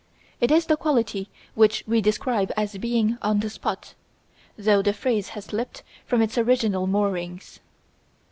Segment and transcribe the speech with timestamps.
[0.39, 3.93] It is the quality which we describe as being on the spot,
[4.57, 7.59] though the phrase has slipped from its original moorings.